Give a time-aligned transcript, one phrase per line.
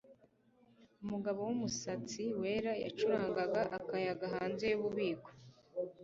[1.03, 5.29] umugabo wumusatsi wera yacurangaga akayaga hanze yububiko